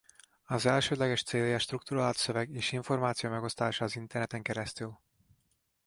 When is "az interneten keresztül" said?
3.85-4.97